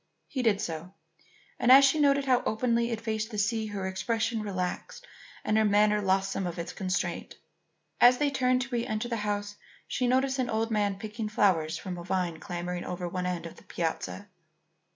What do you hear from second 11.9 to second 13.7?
a vine clambering over one end of the